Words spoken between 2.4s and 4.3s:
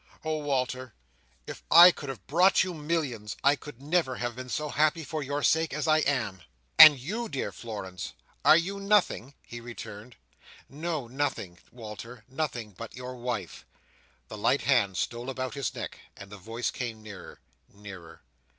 you millions, I never could